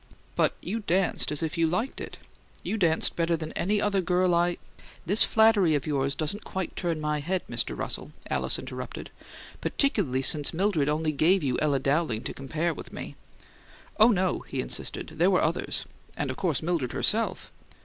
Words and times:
"But 0.35 0.55
you 0.63 0.79
danced 0.79 1.31
as 1.31 1.43
if 1.43 1.59
you 1.59 1.67
liked 1.67 2.01
it. 2.01 2.17
You 2.63 2.75
danced 2.75 3.15
better 3.15 3.37
than 3.37 3.51
any 3.51 3.79
other 3.79 4.01
girl 4.01 4.33
I" 4.33 4.57
"This 5.05 5.23
flattery 5.23 5.75
of 5.75 5.85
yours 5.85 6.15
doesn't 6.15 6.43
quite 6.43 6.75
turn 6.75 6.99
my 6.99 7.19
head, 7.19 7.43
Mr. 7.47 7.77
Russell," 7.77 8.11
Alice 8.27 8.57
interrupted. 8.57 9.11
"Particularly 9.61 10.23
since 10.23 10.55
Mildred 10.55 10.89
only 10.89 11.11
gave 11.11 11.43
you 11.43 11.55
Ella 11.61 11.77
Dowling 11.77 12.23
to 12.23 12.33
compare 12.33 12.73
with 12.73 12.91
me!" 12.91 13.15
"Oh, 13.99 14.09
no," 14.09 14.39
he 14.47 14.59
insisted. 14.59 15.09
"There 15.17 15.29
were 15.29 15.43
others 15.43 15.85
and 16.17 16.31
of 16.31 16.35
course 16.35 16.63
Mildred, 16.63 16.93
herself." 16.93 17.51